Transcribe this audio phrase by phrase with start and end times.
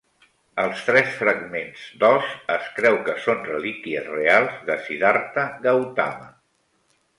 [0.61, 6.35] Els tres fragments d'os es creu que són relíquies reals de Siddharta Gautama.